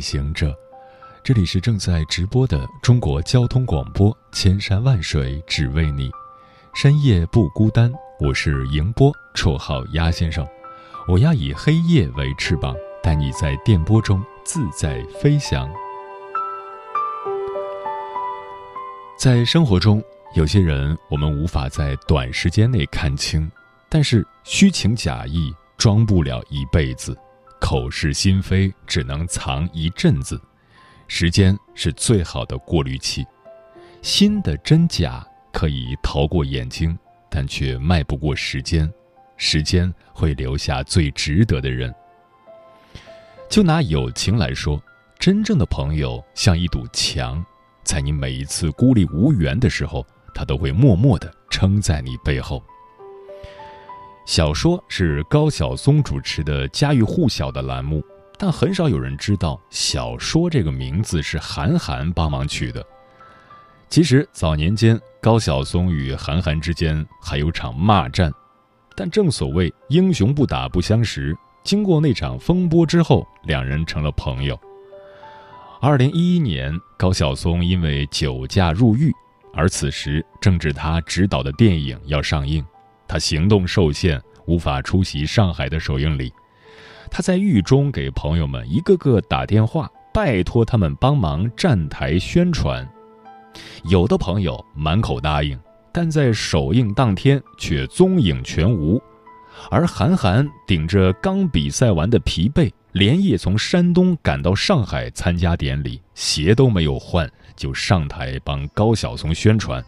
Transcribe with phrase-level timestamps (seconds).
[0.00, 0.56] 行者，
[1.22, 6.10] 这里是正在直播的中国交通广播，千山万水只为你，
[6.74, 7.92] 深夜不孤单。
[8.18, 10.46] 我是迎波，绰号鸭先生。
[11.06, 15.70] 我要以黑夜为翅膀，带你在电波中自在飞翔。
[19.18, 20.02] 在生活中，
[20.34, 23.50] 有些人我们无法在短时间内看清，
[23.88, 27.16] 但是虚情假意装不了一辈子。
[27.60, 30.40] 口是心非只能藏一阵子，
[31.06, 33.24] 时间是最好的过滤器。
[34.02, 36.98] 心的真假可以逃过眼睛，
[37.30, 38.90] 但却迈不过时间。
[39.36, 41.94] 时间会留下最值得的人。
[43.48, 44.82] 就拿友情来说，
[45.18, 47.44] 真正的朋友像一堵墙，
[47.84, 52.62] 在你每一次孤立无援的时候，他都会默默地撑在你背后。
[54.30, 58.00] 小说是高晓松主持的家喻户晓的栏目，
[58.38, 62.80] 但很少有人知道小说这个名字是韩寒帮忙取的。
[63.88, 68.32] 其实早年间高晓松与韩寒之间还有场骂战，
[68.94, 74.56] 但正所谓英雄不打不相识，经过那场风波之后，两人成了朋友。
[75.80, 79.12] 二零一一年，高晓松因为酒驾入狱，
[79.52, 82.64] 而此时正值他执导的电影要上映。
[83.10, 86.32] 他行动受限，无法出席上海的首映礼。
[87.10, 92.88] 他在狱中给朋友们一个个打电话，拜托他们帮忙站台宣传。
[93.82, 95.58] 有的朋友满口答应，
[95.92, 99.02] 但在首映当天却踪影全无。
[99.72, 109.84] 而韩寒顶着刚比赛完的疲惫，连夜从山东赶到上海参加典礼，鞋都没有换就上台帮高晓松宣传。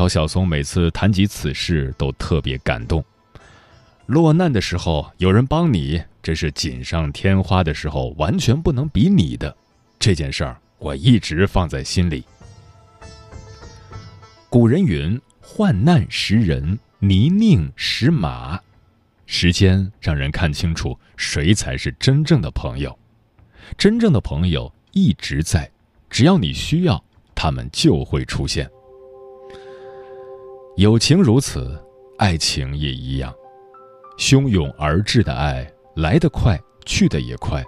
[0.00, 3.04] 高晓松每次谈及此事都特别感动。
[4.06, 9.54] 落难的时候有人帮你，这是锦上添花的时候完全不能比拟的。
[9.98, 12.24] 这件事儿我一直放在心里。
[14.48, 18.58] 古人云：“患难识人，泥泞识马。”
[19.28, 22.98] 时间让人看清楚谁才是真正的朋友。
[23.76, 25.70] 真正的朋友一直在，
[26.08, 28.66] 只要你需要，他们就会出现。
[30.76, 31.78] 友情如此，
[32.16, 33.34] 爱情也一样。
[34.16, 37.62] 汹涌而至的爱来得快，去得也快，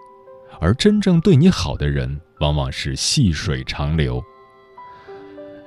[0.61, 4.23] 而真正对你好的人，往往是细水长流。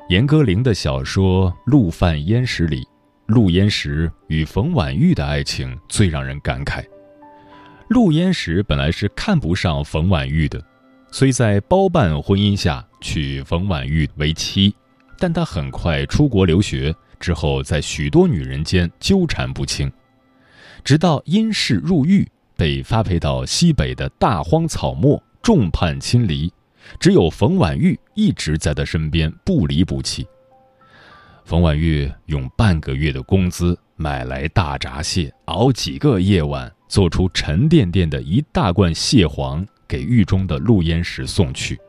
[0.09, 2.87] 严歌苓的小说《陆犯焉识》里，
[3.25, 6.83] 陆焉识与冯婉玉的爱情最让人感慨。
[7.89, 10.63] 陆焉识本来是看不上冯婉玉的，
[11.11, 14.73] 虽在包办婚姻下娶冯婉玉为妻，
[15.19, 16.95] 但他很快出国留学。
[17.19, 19.91] 之后，在许多女人间纠缠不清，
[20.83, 26.51] 直到因事入狱，被发配到西北的大荒草漠，众叛亲离，
[26.99, 30.25] 只有冯婉玉一直在他身边不离不弃。
[31.43, 41.79] 冯婉玉用半个月的工资买来大闸蟹，熬几个夜晚，做出沉甸甸的一大罐蟹黄，给狱中的陆焉识送去。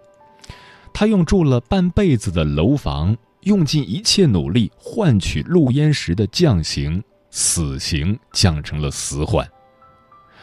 [0.93, 3.17] 他用住了半辈子的楼房。
[3.47, 9.49] 用尽一切努力换取陆焉识的降刑，死刑降成了死缓。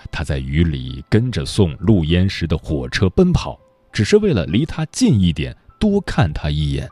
[0.09, 3.59] 他在雨里跟着送陆焉识的火车奔跑，
[3.91, 6.87] 只是为了离他近一点，多看他一眼。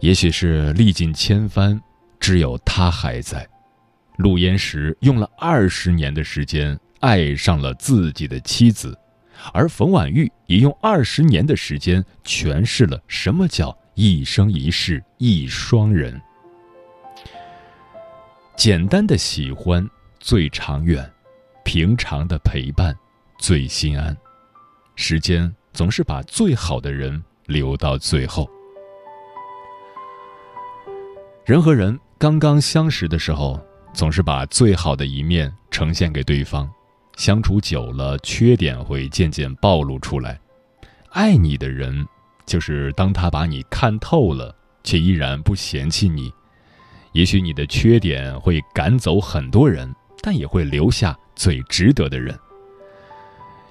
[0.00, 1.78] 也许是历尽千帆，
[2.18, 3.46] 只有他还在。
[4.16, 8.98] 陆焉识用了二十年的时间爱上了自己的妻子，
[9.52, 13.76] 而冯婉玉也用二十年的时间诠释了什么叫。
[13.94, 16.20] 一生一世一双人，
[18.56, 19.88] 简单的喜欢
[20.18, 21.08] 最长远，
[21.64, 22.92] 平常的陪伴
[23.38, 24.16] 最心安。
[24.96, 28.50] 时间总是把最好的人留到最后。
[31.44, 36.68] 人和人刚刚相识的时候，总是把最好的一面呈现给对方，
[37.16, 40.40] 相处久了，缺点会渐渐暴露出来。
[41.10, 42.04] 爱你的人。
[42.46, 46.32] 就是当他把你看透了，却依然不嫌弃你，
[47.12, 52.38] 也许你的缺点会赶走很多人，但也会留下最值得的人。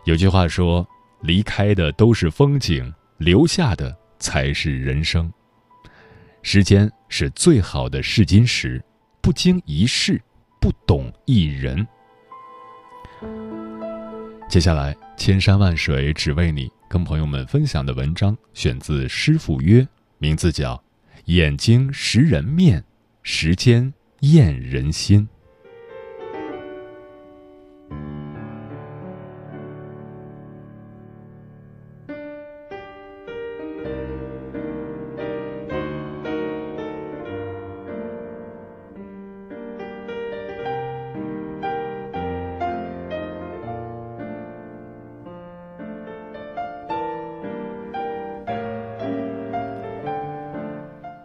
[0.05, 0.85] 有句话说
[1.21, 5.31] ：“离开的都是风景，留下的才是人生。
[6.41, 8.83] 时间是最好的试金石，
[9.21, 10.21] 不经一事，
[10.59, 11.87] 不懂一人。
[14.49, 19.81] 接下来，千山万水只为你，跟朋友们分享的文章选自《师傅曰》，
[20.19, 20.75] 名字叫
[21.25, 22.83] 《眼睛识人面，
[23.23, 25.21] 时间验人心》。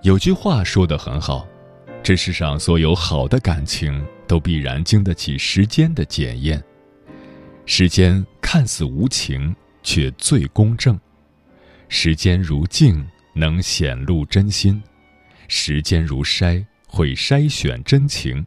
[0.09, 1.47] 有句话说的很好，
[2.03, 6.65] 这世上所有好的感情都必然经得起时间的检验。
[7.67, 10.99] 时间看似无情，却最公正。
[11.91, 14.81] 时间如镜，能显露真心；
[15.47, 18.47] 时间如筛，会筛选真情。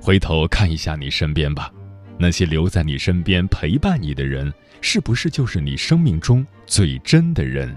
[0.00, 1.72] 回头看一下你身边吧，
[2.16, 7.76] 那些留在你身边陪伴你的人，是不是就是你生命中最真的人？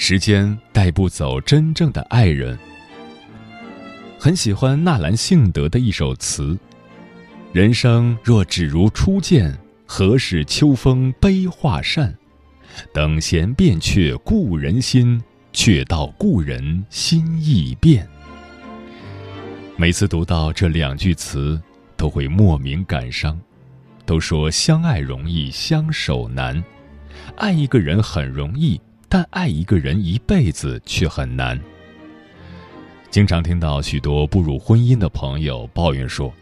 [0.00, 2.56] 时间带不走真正的爱人。
[4.16, 6.56] 很喜欢纳兰性德的一首词
[7.52, 9.54] ：“人生若只如初见，
[9.86, 12.16] 何事秋风悲画扇？
[12.94, 15.20] 等闲变却故人心，
[15.52, 18.08] 却道故人心易变。”
[19.76, 21.60] 每次读到这两句词，
[21.96, 23.38] 都会莫名感伤。
[24.06, 26.64] 都说相爱容易相守难，
[27.36, 28.80] 爱一个人很容易。
[29.08, 31.58] 但爱一个人一辈子却很难。
[33.10, 36.32] 经常听到许多步入婚姻的朋友抱怨说：“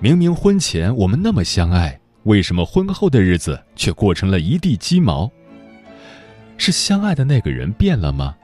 [0.00, 5.30] 明明婚前我们那么相爱，为什么婚后的日子却过成了一地鸡毛？”
[6.58, 8.36] 是相爱的那个人变了吗？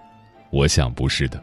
[0.50, 1.42] 我想不是的。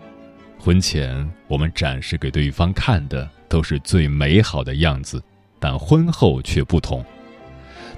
[0.57, 5.21] 婚前我们展示给对方看的都是最美好的样子，
[5.59, 7.03] 但婚后却不同。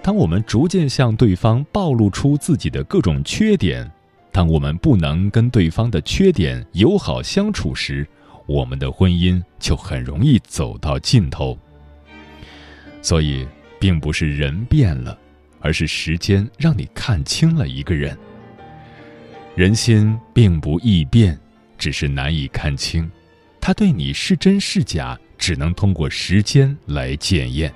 [0.02, 3.90] 当我们逐渐向对方暴露出自己的各种缺点，
[4.34, 8.06] 当我们不能跟对方的缺点友好相处时，
[8.48, 11.58] 我们的婚姻就很容易走到尽头。
[13.02, 13.48] 所以，
[13.80, 15.16] 并不是人变了，
[15.60, 18.18] 而是时间让你看清了一个人。
[19.56, 21.40] 人心并不易变，
[21.78, 23.10] 只是难以看清，
[23.62, 27.72] 他对你是真是假，只能通过时间来检验。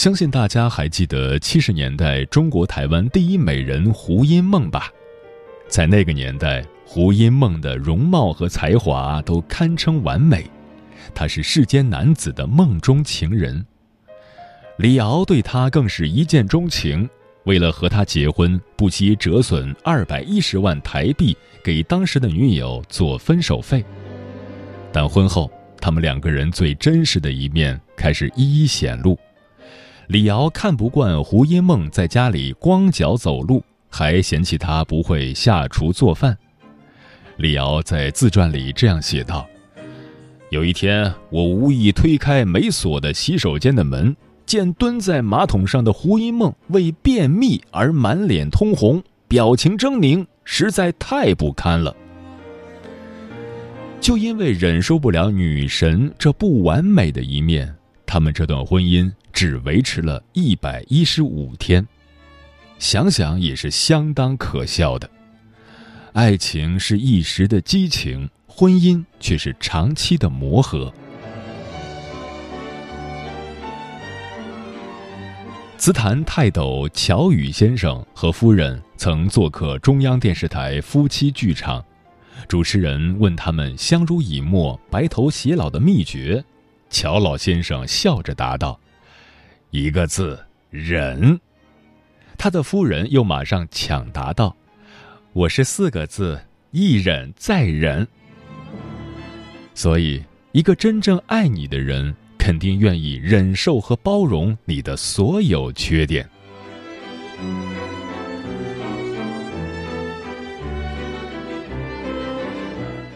[0.00, 4.90] 相信大家还记得七十年代中国台湾第一美人胡因梦吧？
[5.68, 10.50] 在那个年代，胡因梦的容貌和才华都堪称完美，
[11.14, 13.62] 她是世间男子的梦中情人。
[14.78, 17.06] 李敖对她更是一见钟情，
[17.44, 23.84] 为了和她结婚，不惜折损二百一十万台币给当时的女友做分手费。
[24.90, 29.14] 但婚后，他们两个人最真实的一面开始一一显露。
[30.10, 36.36] 李敖看不惯胡因梦在家里光脚走路，还嫌弃她不会下厨做饭。
[37.36, 39.46] 李敖在自传里这样写道
[40.50, 51.94] ：“有一天，我无意推开没锁的洗手间的门，见蹲在马桶上的胡因梦为便秘而满脸通红，表情狰狞，实在太不堪了。
[54.00, 57.72] 就因为忍受不了女神这不完美的一面，
[58.10, 61.86] 他们这段婚姻。”只维持了一百一十五天，
[62.78, 65.08] 想想也是相当可笑的。
[66.12, 70.92] 爱情是一时的激情，婚姻却是长期的磨合。
[75.78, 81.82] 词坛泰斗乔羽先生和夫人曾做客中央电视台夫妻剧场，
[82.46, 86.44] 主持人问他们相濡以沫、白头偕老的秘诀，
[86.90, 88.78] 乔老先生笑着答道。
[89.70, 91.38] 一个字忍，
[92.36, 94.54] 他的夫人又马上抢答道
[95.32, 96.40] ：“我是四个字，
[96.72, 98.06] 一忍再忍。”
[99.72, 106.28] 所以，一个真正爱你的人，肯定愿意忍受和包容你的所有缺点。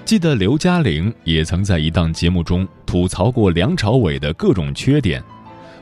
[0.04, 5.22] 记得刘嘉玲也曾在一档节目中吐槽过梁朝伟的各种缺点。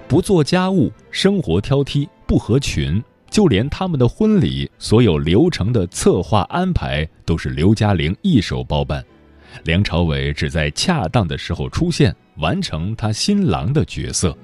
[0.07, 9.05] 不做家务，生活挑剔，不合群，就连他们的婚礼所有流程的策划安排都是刘嘉玲一手包办，
[9.64, 14.37] 梁朝伟只在恰当的时候出现，完成他新郎的角色。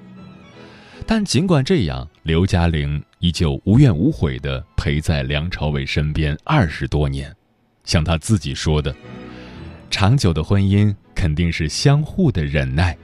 [1.06, 7.32] 但尽管这样，刘嘉玲依旧无怨无悔地陪在梁朝伟身边二十多年。
[7.85, 8.94] 像他自己说的
[9.90, 12.97] ：“长久的婚姻肯定是相互的忍耐。”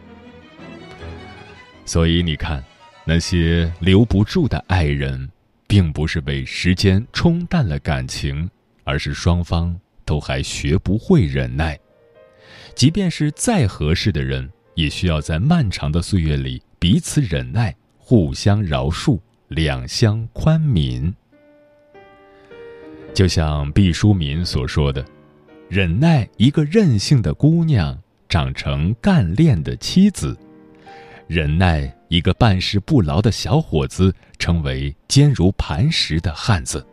[1.86, 2.64] 所以你看，
[3.04, 5.28] 那些留不住的爱人，
[5.66, 8.48] 并不是被时间冲淡了感情，
[8.84, 11.78] 而是双方都还学不会忍耐。
[12.74, 17.74] 即便是再合适的人，也需要在漫长的岁月里彼此忍耐。
[18.06, 21.10] 互相饶恕，两相宽悯。
[23.14, 25.02] 就像毕淑敏所说的
[25.68, 30.36] ：“忍耐一个任性的姑娘长成干练的妻子，
[31.26, 36.86] 忍耐一个办事不牢的小伙子成为坚如磐石的汉子，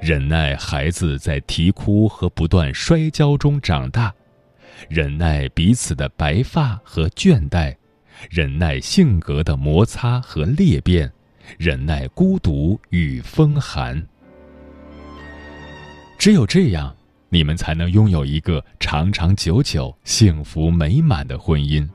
[0.00, 4.14] 忍耐孩子在啼哭和不断摔跤中长大，
[4.88, 7.74] 忍耐彼此的白发和倦怠。”
[8.28, 11.10] 忍耐性格的摩擦和裂变，
[11.56, 14.06] 忍耐孤独与风寒。
[16.18, 16.94] 只有这样，
[17.32, 21.88] 你们才能拥有一个长长久久、幸福美满的婚姻。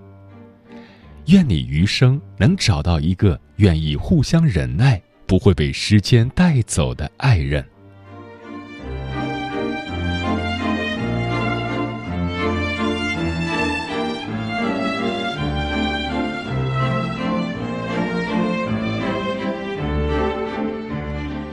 [1.26, 7.64] 愿你余生能找到一个愿意互相忍耐、不会被时间带走的爱人。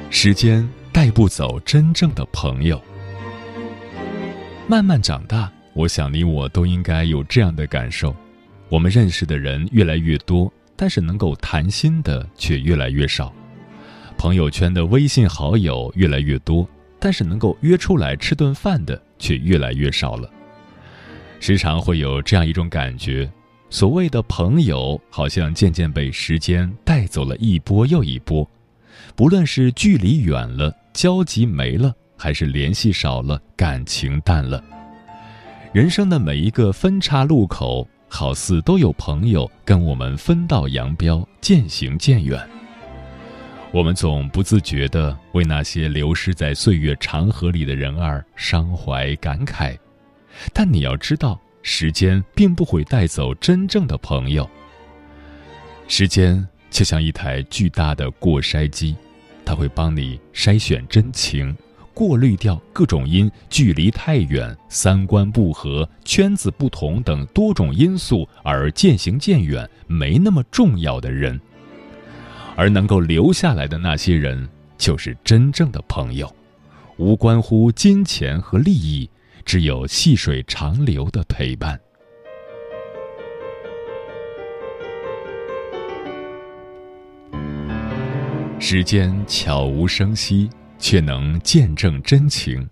[0.09, 2.81] 时间带不走真正的朋友。
[4.73, 8.17] 慢慢长大，我想你我都应该有这样的感受：
[8.71, 13.31] 我们认识的人越来越多，但是能够谈心的却越来越少；
[14.17, 16.67] 朋友圈的微信好友越来越多，
[16.99, 20.27] 但是能够约出来吃顿饭的却越来越少了。
[21.39, 23.31] 时常会有这样一种感觉：
[23.69, 28.49] 所谓的朋友，好像渐渐被时间带走了一波又一波。
[29.15, 34.63] 不论是距离远了，交集没了，还是联系少了，感情淡了，
[35.73, 42.41] 人生的每一个分岔路口，好似都有朋友跟我们分道扬镳，渐行渐远。
[43.73, 49.77] 我们总不自觉地为那些流失在岁月长河里的人儿伤怀感慨，
[50.53, 54.49] 但你要知道，时间并不会带走真正的朋友。
[55.89, 56.47] 时间。
[56.71, 58.97] 就像一台巨大的过筛机，
[59.45, 61.55] 它会帮你筛选真情，
[61.95, 71.41] 过滤掉各种因距离太远、三观不合、圈子不同等多种因素而渐行渐远、没那么重要的人。
[72.57, 76.31] 而能够留下来的那些人，就是真正的朋友，
[76.97, 79.09] 无关乎金钱和利益，
[79.45, 81.81] 只有细水长流的陪伴。
[88.59, 90.49] 时间悄无声息，
[90.83, 92.69] 却能见证真情。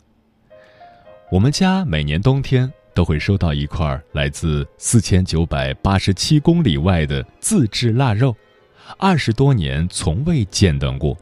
[1.30, 8.36] 我们家每年冬天都会收到一块来自四千九百八十七公里外的自制腊肉，
[8.98, 11.16] 二十多年从未见到过。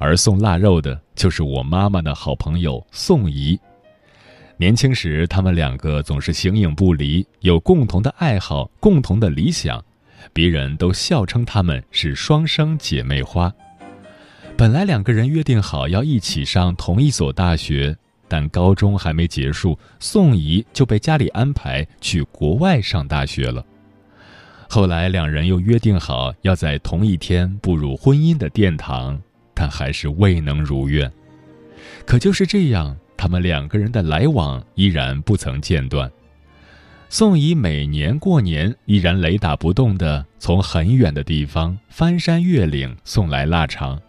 [0.00, 3.56] 而送腊肉的就是我妈妈的好朋友宋怡。
[4.56, 9.82] 年轻时，他们两个总是形影不离，有共同的爱好，共同的理想，
[10.32, 13.52] 别人都笑称他们是双生姐妹花。
[14.56, 17.94] 本来两个人约定好要一起上同一所大学，
[18.28, 23.64] 但高中还没结束，宋怡就被家里安排去国外上大学了。
[24.68, 29.20] 后来两人又约定好要在同一天步入婚姻的殿堂，
[29.52, 31.10] 但还是未能如愿。
[32.06, 36.10] 可就是这样，他们两个人的来往依然不曾间断。
[37.08, 44.00] 宋怡每年过年依然雷打不动地从很远的地方翻山越岭送来腊肠。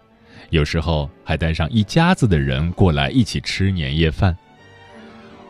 [0.50, 4.36] 有时候还带上一家子的人过来一起吃年夜饭。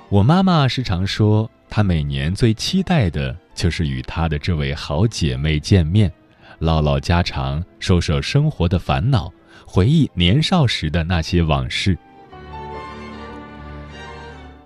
[0.09, 6.11] 我妈妈时常说，她每年最期待的就是与她的这位好姐妹见面，
[6.59, 9.31] 唠唠家常，说说生活的烦恼，
[9.65, 11.97] 回忆年少时的那些往事。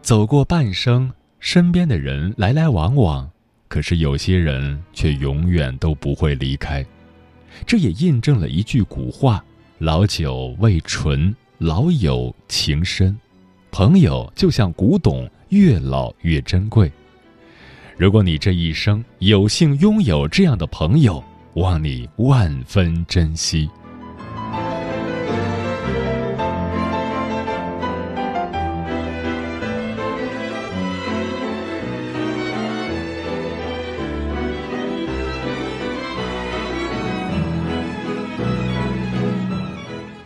[0.01, 3.29] 走过半生，身边的人来来往往，
[3.67, 6.85] 可是有些人却永远都不会离开。
[7.65, 9.43] 这也印证了一句古话。
[9.79, 13.15] 老酒味醇，老友情深，
[13.71, 16.91] 朋友就像古董，越老越珍贵。
[17.95, 23.69] 如果你这一生有幸拥有这样的朋友，望你万分珍惜。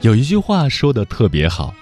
[0.04, 1.74] 有一句话说的特别好：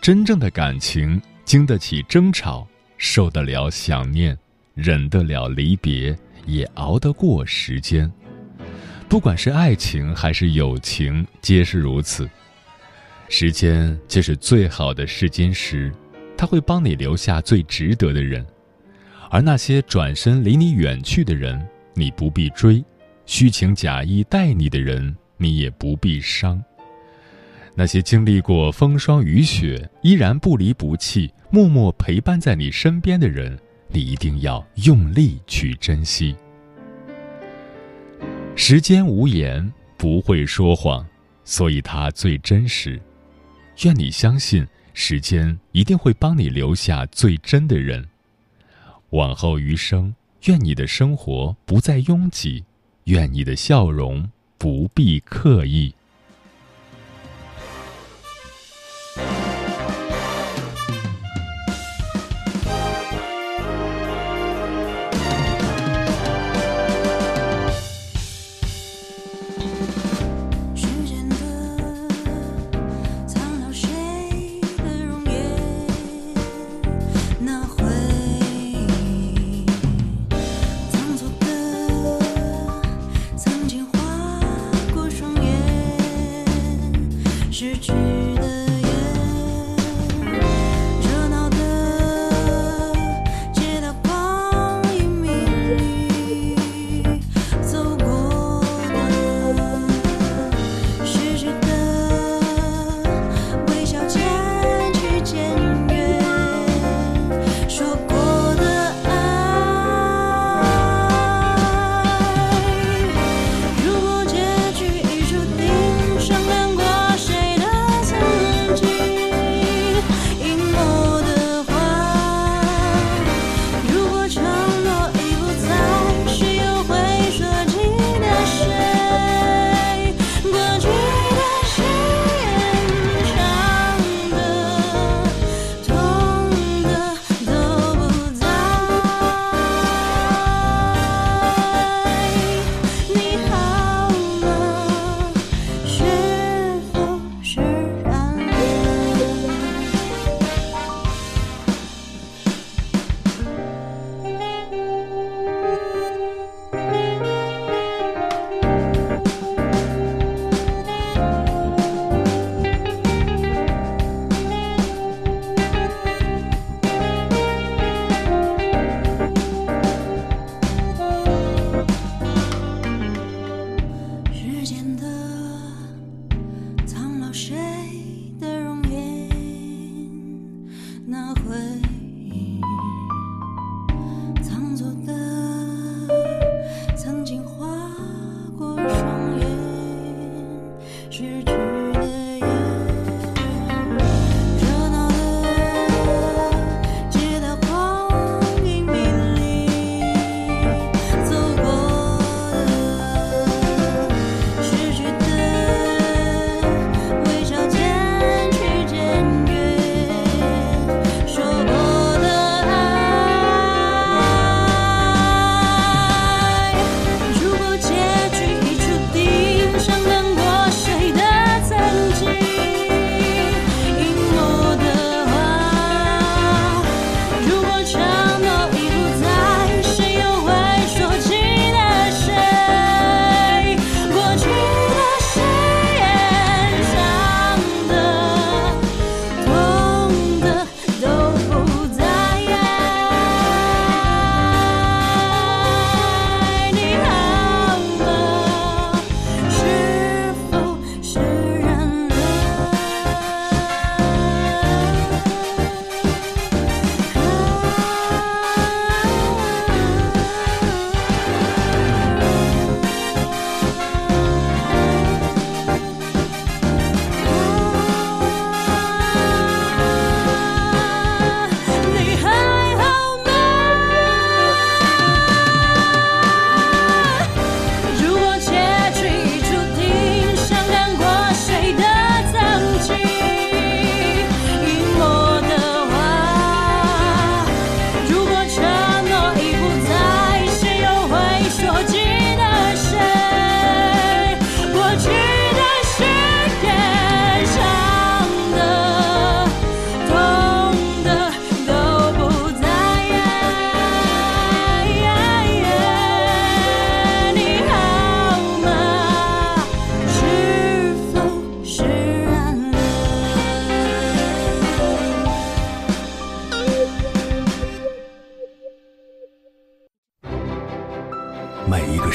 [0.00, 2.66] 真正的感情经得起争吵，
[2.96, 4.36] 受得了想念，
[4.74, 8.10] 忍得了离别，也熬得过时间。
[9.08, 12.28] 不管是爱情还是友情，皆是如此。
[13.28, 15.92] 时间就是最好的试金石，
[16.36, 18.44] 它会帮你留下最值得的人，
[19.30, 22.82] 而那些转身离你远去的人，你不必追；
[23.24, 26.60] 虚情假意待你的人，你也不必伤。
[27.78, 33.56] 那些经历过风霜雨雪，依然不离不弃、默默陪伴在你身边的人，
[33.86, 36.34] 你一定要用力去珍惜。
[38.56, 41.06] 时间无言，不会说谎，
[41.44, 43.00] 所以它最真实。
[43.84, 48.04] 愿你相信，时间一定会帮你留下最真的人。
[49.10, 50.12] 往后余生，
[50.46, 52.64] 愿你的生活不再拥挤，
[53.04, 55.94] 愿你的笑容不必刻意。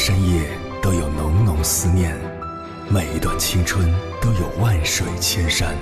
[0.05, 0.49] 深夜
[0.81, 2.13] 都有浓浓思念，
[2.89, 3.89] 每一段青春
[4.21, 5.73] 都有万水千山，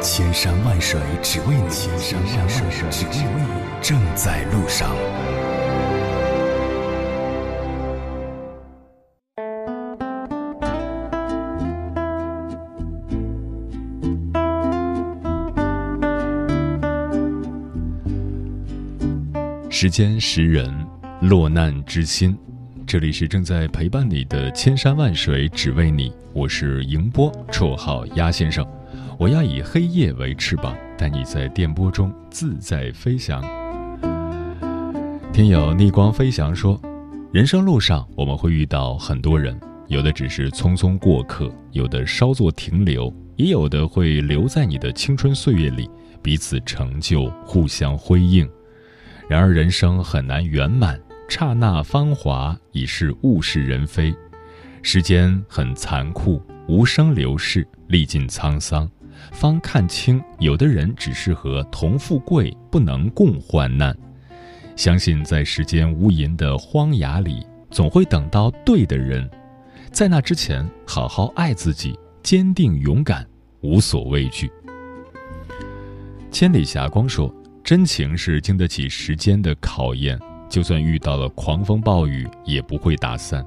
[0.00, 4.96] 千山万水只为你，千山万水只为你，正在路上。
[19.68, 20.74] 时间识人，
[21.20, 22.34] 落难知心。
[22.88, 26.10] 这里是正在陪伴你的千山万水，只为你。
[26.32, 28.66] 我是迎波，绰号鸭先生。
[29.18, 33.44] 我要以黑夜为翅膀，带你在电波中自在飞翔。
[35.34, 36.80] 听友逆光飞翔说，
[37.30, 45.90] 人生路上我们会遇到很多人，有的只是匆匆过客，有的稍作停留，也有的会留在你的青春岁月里，
[46.22, 48.48] 彼此成就，互相辉映。
[49.28, 50.98] 然而人生很难圆满，
[51.28, 54.14] 刹那芳华已是物是人非。
[54.82, 58.90] 时间很残酷，无声流逝，历尽沧桑，
[59.32, 63.96] 方看清有的人只适合同富贵，不能共患难。
[64.74, 69.28] 相信在时间无垠的荒崖里，总会等到对的人。
[69.92, 73.26] 在那之前，好好爱自己，坚定勇敢，
[73.60, 74.50] 无所畏惧。
[76.30, 77.32] 千里霞光说。
[77.64, 83.44] 真情是经得起时间的考验，就算遇到了狂风暴雨，也不会打散。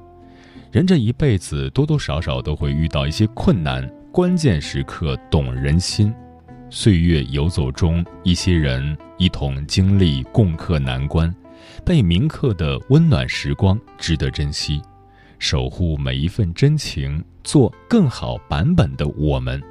[0.70, 6.14] 人这一辈子多多少少都会遇到一些困难，关键时刻懂人心。
[6.70, 11.34] 岁月游走中，一些人一同经历，共克难关，
[11.84, 14.80] 被铭刻的温暖时光值得珍惜，
[15.38, 19.62] 守护每一份真情，做更好版本的我们。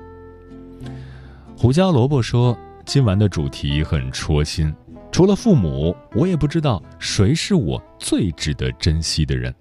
[1.55, 2.57] 胡椒萝卜说。
[2.83, 4.73] 今晚的主题很戳心，
[5.12, 9.54] 除了父母，我也不知道谁是我最值得珍惜的人。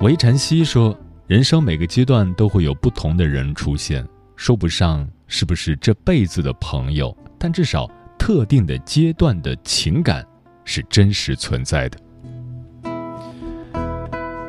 [0.00, 4.06] 韦晨曦说：“人生每个阶段都会有不同的人出现，
[4.36, 10.24] 说不上是不是这辈子的朋友，但至少特定的阶段的情感
[10.64, 11.98] 是真实存在的。”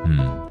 [0.06, 0.50] 嗯，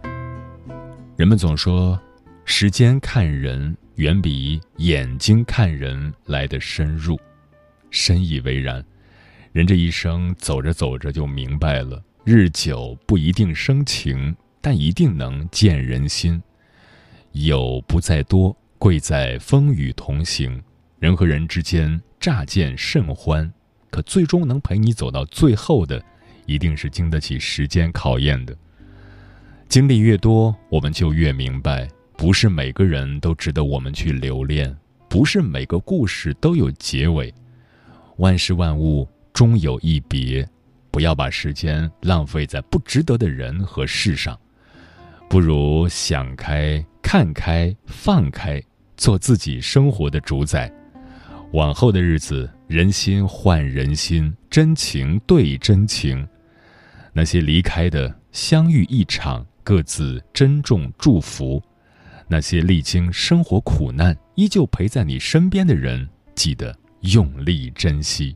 [1.16, 2.00] 人们总说，
[2.44, 3.76] 时间看人。
[3.96, 7.20] 远比眼睛看人来的深入，
[7.92, 8.82] 深以为然。
[9.52, 16.42] 人这一生走着走着就明白了，日久不一定生情，但一定能见人心。
[17.32, 20.62] 友不在多，贵在风雨同行。
[21.00, 23.52] 人和人之间乍见甚欢，
[23.90, 26.04] 可最终能陪你走到最后的，
[26.46, 28.56] 一定是经得起时间考验的。
[29.68, 31.88] 经历越多，我们就越明白。
[32.16, 34.76] 不是每个人都值得我们去留恋，
[35.08, 37.34] 不是每个故事都有结尾。
[38.18, 40.48] 万事万物终有一别，
[40.92, 44.38] 不要把时间浪费在不值得的人和事上，
[45.30, 48.62] 不如想开、看开、放开，
[48.98, 50.72] 做自己生活的主宰。
[51.54, 56.28] 往后的日子，人心换人心，真情对真情。
[57.12, 61.62] 那些离开的，相遇一场，各自珍重祝福。
[62.28, 68.36] 那些历经生活苦难依旧陪在你身边的人，记得用力珍惜。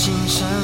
[0.00, 0.59] 心声。